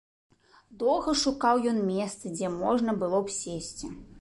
Доўга 0.83 1.13
шукаў 1.25 1.61
ён 1.73 1.77
месца, 1.91 2.33
дзе 2.35 2.53
можна 2.63 2.99
было 3.05 3.23
б 3.29 3.39
сесці. 3.41 3.97